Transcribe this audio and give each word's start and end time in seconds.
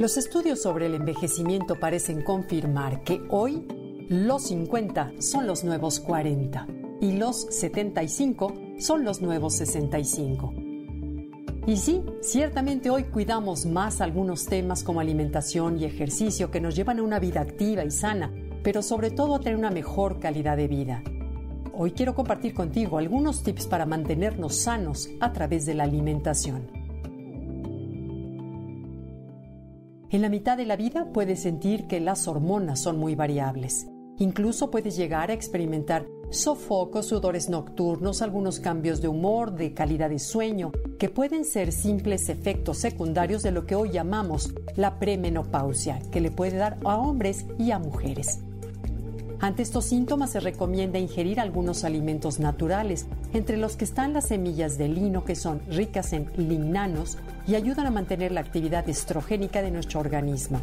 Los 0.00 0.16
estudios 0.16 0.60
sobre 0.60 0.86
el 0.86 0.94
envejecimiento 0.96 1.78
parecen 1.78 2.22
confirmar 2.22 3.04
que 3.04 3.22
hoy 3.30 3.64
los 4.08 4.48
50 4.48 5.12
son 5.20 5.46
los 5.46 5.62
nuevos 5.62 6.00
40 6.00 6.66
y 7.00 7.12
los 7.12 7.42
75 7.42 8.54
son 8.80 9.04
los 9.04 9.22
nuevos 9.22 9.54
65. 9.54 10.52
Y 11.68 11.76
sí, 11.76 12.02
ciertamente 12.22 12.90
hoy 12.90 13.04
cuidamos 13.04 13.66
más 13.66 14.00
algunos 14.00 14.46
temas 14.46 14.82
como 14.82 14.98
alimentación 14.98 15.78
y 15.78 15.84
ejercicio 15.84 16.50
que 16.50 16.60
nos 16.60 16.74
llevan 16.74 16.98
a 16.98 17.04
una 17.04 17.20
vida 17.20 17.40
activa 17.40 17.84
y 17.84 17.92
sana, 17.92 18.32
pero 18.64 18.82
sobre 18.82 19.12
todo 19.12 19.36
a 19.36 19.40
tener 19.40 19.56
una 19.56 19.70
mejor 19.70 20.18
calidad 20.18 20.56
de 20.56 20.66
vida. 20.66 21.04
Hoy 21.72 21.92
quiero 21.92 22.16
compartir 22.16 22.52
contigo 22.52 22.98
algunos 22.98 23.44
tips 23.44 23.68
para 23.68 23.86
mantenernos 23.86 24.56
sanos 24.56 25.08
a 25.20 25.32
través 25.32 25.66
de 25.66 25.74
la 25.74 25.84
alimentación. 25.84 26.83
En 30.14 30.22
la 30.22 30.28
mitad 30.28 30.56
de 30.56 30.64
la 30.64 30.76
vida 30.76 31.08
puedes 31.12 31.42
sentir 31.42 31.88
que 31.88 31.98
las 31.98 32.28
hormonas 32.28 32.78
son 32.78 33.00
muy 33.00 33.16
variables. 33.16 33.88
Incluso 34.18 34.70
puedes 34.70 34.94
llegar 34.96 35.28
a 35.32 35.34
experimentar 35.34 36.06
sofocos, 36.30 37.06
sudores 37.06 37.48
nocturnos, 37.48 38.22
algunos 38.22 38.60
cambios 38.60 39.02
de 39.02 39.08
humor, 39.08 39.56
de 39.56 39.74
calidad 39.74 40.10
de 40.10 40.20
sueño, 40.20 40.70
que 41.00 41.08
pueden 41.08 41.44
ser 41.44 41.72
simples 41.72 42.28
efectos 42.28 42.78
secundarios 42.78 43.42
de 43.42 43.50
lo 43.50 43.66
que 43.66 43.74
hoy 43.74 43.90
llamamos 43.90 44.54
la 44.76 45.00
premenopausia, 45.00 45.98
que 46.12 46.20
le 46.20 46.30
puede 46.30 46.58
dar 46.58 46.78
a 46.84 46.96
hombres 46.96 47.44
y 47.58 47.72
a 47.72 47.80
mujeres. 47.80 48.38
Ante 49.40 49.62
estos 49.62 49.84
síntomas 49.86 50.30
se 50.30 50.40
recomienda 50.40 50.98
ingerir 50.98 51.40
algunos 51.40 51.84
alimentos 51.84 52.38
naturales, 52.40 53.06
entre 53.32 53.56
los 53.56 53.76
que 53.76 53.84
están 53.84 54.12
las 54.12 54.28
semillas 54.28 54.78
de 54.78 54.88
lino 54.88 55.24
que 55.24 55.34
son 55.34 55.60
ricas 55.68 56.12
en 56.12 56.30
lignanos 56.36 57.18
y 57.46 57.54
ayudan 57.54 57.86
a 57.86 57.90
mantener 57.90 58.32
la 58.32 58.40
actividad 58.40 58.88
estrogénica 58.88 59.60
de 59.60 59.70
nuestro 59.70 60.00
organismo. 60.00 60.60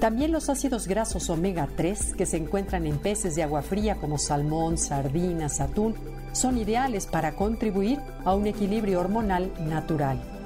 También 0.00 0.32
los 0.32 0.48
ácidos 0.48 0.88
grasos 0.88 1.28
omega 1.30 1.68
3 1.76 2.14
que 2.14 2.26
se 2.26 2.38
encuentran 2.38 2.86
en 2.86 2.98
peces 2.98 3.36
de 3.36 3.42
agua 3.42 3.62
fría 3.62 3.96
como 3.96 4.18
salmón, 4.18 4.78
sardinas, 4.78 5.60
atún, 5.60 5.94
son 6.32 6.58
ideales 6.58 7.06
para 7.06 7.32
contribuir 7.36 7.98
a 8.24 8.34
un 8.34 8.46
equilibrio 8.46 9.00
hormonal 9.00 9.52
natural. 9.68 10.39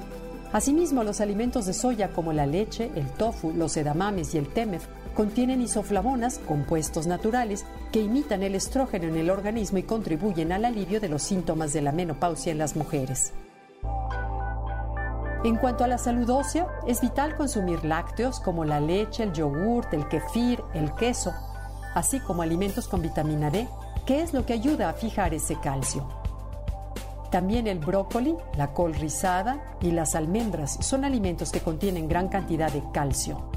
Asimismo, 0.55 1.03
los 1.03 1.19
alimentos 1.19 1.65
de 1.65 1.73
soya 1.73 2.13
como 2.13 2.31
la 2.31 2.45
leche, 2.45 2.89
el 2.95 3.09
tofu, 3.09 3.51
los 3.51 3.75
edamames 3.75 4.33
y 4.33 4.37
el 4.37 4.47
temef 4.47 4.87
contienen 5.13 5.61
isoflavonas, 5.61 6.39
compuestos 6.39 7.07
naturales, 7.07 7.65
que 7.91 7.99
imitan 7.99 8.41
el 8.41 8.55
estrógeno 8.55 9.05
en 9.07 9.17
el 9.17 9.29
organismo 9.31 9.79
y 9.79 9.83
contribuyen 9.83 10.53
al 10.53 10.63
alivio 10.63 11.01
de 11.01 11.09
los 11.09 11.23
síntomas 11.23 11.73
de 11.73 11.81
la 11.81 11.91
menopausia 11.91 12.53
en 12.53 12.57
las 12.57 12.77
mujeres. 12.77 13.33
En 15.43 15.57
cuanto 15.57 15.83
a 15.83 15.89
la 15.89 15.97
salud 15.97 16.29
ósea, 16.29 16.67
es 16.87 17.01
vital 17.01 17.35
consumir 17.35 17.83
lácteos 17.83 18.39
como 18.39 18.63
la 18.63 18.79
leche, 18.79 19.23
el 19.23 19.33
yogurt, 19.33 19.93
el 19.93 20.07
kefir, 20.07 20.63
el 20.73 20.95
queso, 20.95 21.33
así 21.95 22.21
como 22.21 22.43
alimentos 22.43 22.87
con 22.87 23.01
vitamina 23.01 23.49
D, 23.49 23.67
que 24.05 24.21
es 24.21 24.33
lo 24.33 24.45
que 24.45 24.53
ayuda 24.53 24.87
a 24.87 24.93
fijar 24.93 25.33
ese 25.33 25.59
calcio. 25.59 26.07
También 27.31 27.67
el 27.67 27.79
brócoli, 27.79 28.35
la 28.57 28.73
col 28.73 28.93
rizada 28.93 29.75
y 29.81 29.91
las 29.91 30.15
almendras 30.15 30.77
son 30.81 31.05
alimentos 31.05 31.51
que 31.51 31.61
contienen 31.61 32.07
gran 32.07 32.29
cantidad 32.29 32.71
de 32.71 32.83
calcio. 32.93 33.49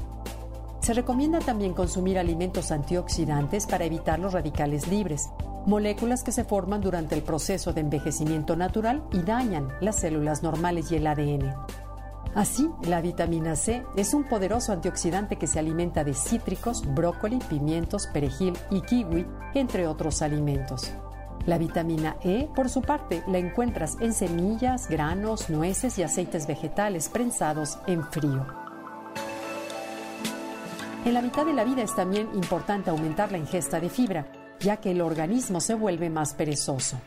Se 0.81 0.93
recomienda 0.93 1.39
también 1.39 1.73
consumir 1.73 2.17
alimentos 2.17 2.71
antioxidantes 2.71 3.67
para 3.67 3.85
evitar 3.85 4.17
los 4.17 4.33
radicales 4.33 4.87
libres, 4.87 5.29
moléculas 5.65 6.23
que 6.23 6.31
se 6.31 6.45
forman 6.45 6.81
durante 6.81 7.15
el 7.15 7.21
proceso 7.21 7.73
de 7.73 7.81
envejecimiento 7.81 8.55
natural 8.55 9.03
y 9.11 9.21
dañan 9.21 9.69
las 9.81 9.97
células 9.97 10.41
normales 10.41 10.91
y 10.91 10.95
el 10.95 11.07
ADN. 11.07 11.53
Así, 12.35 12.69
la 12.83 13.01
vitamina 13.01 13.55
C 13.55 13.83
es 13.95 14.13
un 14.13 14.23
poderoso 14.23 14.71
antioxidante 14.71 15.37
que 15.37 15.47
se 15.47 15.59
alimenta 15.59 16.03
de 16.03 16.13
cítricos, 16.13 16.83
brócoli, 16.93 17.39
pimientos, 17.49 18.07
perejil 18.07 18.53
y 18.69 18.81
kiwi, 18.81 19.25
entre 19.55 19.87
otros 19.87 20.21
alimentos. 20.21 20.91
La 21.49 21.57
vitamina 21.57 22.15
E, 22.21 22.47
por 22.55 22.69
su 22.69 22.83
parte, 22.83 23.23
la 23.25 23.39
encuentras 23.39 23.97
en 24.01 24.13
semillas, 24.13 24.87
granos, 24.87 25.49
nueces 25.49 25.97
y 25.97 26.03
aceites 26.03 26.45
vegetales 26.45 27.09
prensados 27.09 27.79
en 27.87 28.03
frío. 28.03 28.45
En 31.05 31.15
la 31.15 31.23
mitad 31.23 31.47
de 31.47 31.53
la 31.53 31.63
vida 31.63 31.81
es 31.81 31.95
también 31.95 32.29
importante 32.35 32.91
aumentar 32.91 33.31
la 33.31 33.39
ingesta 33.39 33.79
de 33.79 33.89
fibra, 33.89 34.27
ya 34.59 34.77
que 34.77 34.91
el 34.91 35.01
organismo 35.01 35.59
se 35.59 35.73
vuelve 35.73 36.11
más 36.11 36.35
perezoso. 36.35 37.01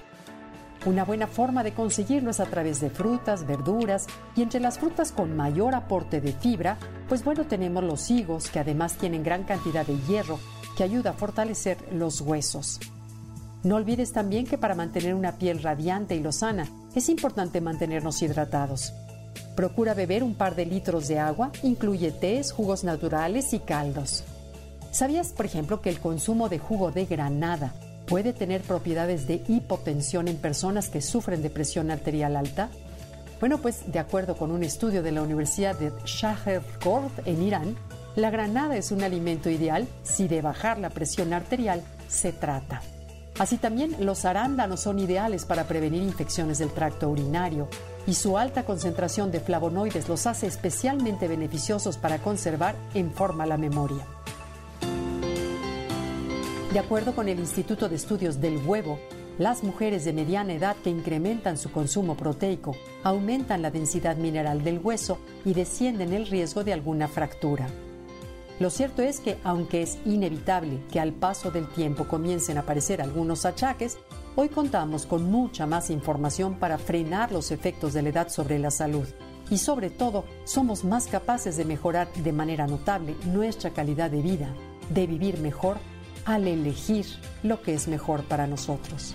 Una 0.87 1.05
buena 1.05 1.29
forma 1.29 1.63
de 1.63 1.73
conseguirlo 1.73 2.33
es 2.33 2.41
a 2.41 2.47
través 2.47 2.81
de 2.81 2.91
frutas, 2.91 3.47
verduras 3.47 4.09
y 4.35 4.43
entre 4.43 4.59
las 4.59 4.81
frutas 4.81 5.13
con 5.13 5.37
mayor 5.37 5.77
aporte 5.77 6.21
de 6.21 6.33
fibra, 6.33 6.79
pues 7.09 7.23
bueno, 7.23 7.45
tenemos 7.47 7.85
los 7.85 8.11
higos 8.11 8.51
que 8.51 8.59
además 8.59 8.95
tienen 8.95 9.23
gran 9.23 9.45
cantidad 9.45 9.87
de 9.87 10.01
hierro 10.01 10.41
que 10.77 10.83
ayuda 10.83 11.11
a 11.11 11.15
fortalecer 11.15 11.79
los 11.93 12.21
huesos. 12.21 12.81
No 13.65 13.77
olvides 13.77 14.13
también 14.13 14.47
que 14.47 14.59
para 14.59 14.75
mantener 14.75 15.15
una 15.15 15.39
piel 15.39 15.63
radiante 15.63 16.17
y 16.17 16.21
lozana 16.21 16.69
es 16.97 17.09
importante 17.09 17.61
mantenernos 17.61 18.21
hidratados. 18.21 18.93
Procura 19.55 19.95
beber 19.95 20.25
un 20.25 20.35
par 20.35 20.57
de 20.57 20.67
litros 20.67 21.07
de 21.07 21.19
agua, 21.19 21.53
incluye 21.63 22.11
tés, 22.11 22.53
jugos 22.53 22.83
naturales 22.83 23.53
y 23.53 23.61
caldos. 23.61 24.25
¿Sabías, 24.91 25.29
por 25.29 25.47
ejemplo, 25.47 25.81
que 25.81 25.91
el 25.91 26.01
consumo 26.01 26.49
de 26.49 26.59
jugo 26.59 26.91
de 26.91 27.07
granada 27.07 27.73
puede 28.07 28.33
tener 28.33 28.63
propiedades 28.63 29.27
de 29.27 29.43
hipotensión 29.47 30.27
en 30.27 30.37
personas 30.39 30.89
que 30.89 31.01
sufren 31.01 31.41
de 31.41 31.51
presión 31.51 31.91
arterial 31.91 32.37
alta? 32.37 32.69
Bueno, 33.39 33.59
pues 33.59 33.91
de 33.91 33.99
acuerdo 33.99 34.37
con 34.37 34.51
un 34.51 34.65
estudio 34.65 35.03
de 35.03 35.13
la 35.13 35.23
Universidad 35.23 35.79
de 35.79 35.93
Shaherkord 36.05 37.27
en 37.27 37.43
Irán, 37.43 37.77
la 38.17 38.31
granada 38.31 38.77
es 38.77 38.91
un 38.91 39.03
alimento 39.03 39.51
ideal 39.51 39.87
si 40.03 40.29
de 40.29 40.43
bajar 40.43 40.79
la 40.79 40.91
presión 40.91 41.33
arterial 41.33 41.83
se 42.09 42.33
trata. 42.33 42.83
Así 43.39 43.57
también 43.57 43.97
los 44.05 44.25
arándanos 44.25 44.81
son 44.81 44.99
ideales 44.99 45.45
para 45.45 45.65
prevenir 45.65 46.03
infecciones 46.03 46.59
del 46.59 46.71
tracto 46.71 47.09
urinario, 47.09 47.69
y 48.07 48.15
su 48.15 48.37
alta 48.37 48.65
concentración 48.65 49.31
de 49.31 49.41
flavonoides 49.41 50.09
los 50.09 50.27
hace 50.27 50.47
especialmente 50.47 51.29
beneficiosos 51.29 51.97
para 51.97 52.19
conservar 52.19 52.75
en 52.95 53.13
forma 53.13 53.47
la 53.47 53.57
memoria. 53.57 54.07
De 56.73 56.79
acuerdo 56.79 57.15
con 57.15 57.29
el 57.29 57.39
Instituto 57.39 57.89
de 57.89 57.97
Estudios 57.97 58.41
del 58.41 58.57
Huevo, 58.67 58.99
las 59.39 59.63
mujeres 59.63 60.05
de 60.05 60.13
mediana 60.13 60.53
edad 60.53 60.77
que 60.83 60.91
incrementan 60.91 61.57
su 61.57 61.71
consumo 61.71 62.17
proteico 62.17 62.77
aumentan 63.03 63.63
la 63.63 63.71
densidad 63.71 64.17
mineral 64.17 64.63
del 64.63 64.79
hueso 64.79 65.19
y 65.45 65.55
descienden 65.55 66.13
el 66.13 66.27
riesgo 66.27 66.65
de 66.65 66.73
alguna 66.73 67.09
fractura. 67.09 67.67
Lo 68.63 68.71
cierto 68.71 69.03
es 69.03 69.19
que, 69.19 69.39
aunque 69.43 69.83
es 69.83 69.99
inevitable 70.07 70.79
que 70.89 71.01
al 71.01 71.13
paso 71.13 71.51
del 71.51 71.67
tiempo 71.67 72.07
comiencen 72.07 72.59
a 72.59 72.61
aparecer 72.61 73.03
algunos 73.03 73.45
achaques, 73.45 73.99
Hoy 74.35 74.49
contamos 74.49 75.05
con 75.05 75.31
mucha 75.31 75.67
más 75.67 75.91
información 75.91 76.55
para 76.55 76.79
frenar 76.79 77.33
los 77.33 77.51
efectos 77.51 77.93
de 77.93 78.01
la 78.01 78.09
edad 78.09 78.29
sobre 78.31 78.59
la 78.59 78.71
salud 78.71 79.07
y 79.51 79.59
sobre 79.59 79.91
todo 79.91 80.25
somos 80.45 80.85
más 80.85 81.07
capaces 81.07 81.59
de 81.59 81.67
mejorar 81.67 82.11
de 82.15 82.33
manera 82.33 82.67
notable 82.67 83.15
nuestra 83.27 83.75
calidad 83.75 84.11
de 84.11 84.23
vida, 84.23 84.49
de 84.89 85.07
vivir 85.07 85.39
mejor 85.41 85.77
al 86.25 86.49
elegir 86.49 87.05
lo 87.43 87.61
que 87.61 87.75
es 87.75 87.89
mejor 87.89 88.23
para 88.23 88.47
nosotros. 88.47 89.15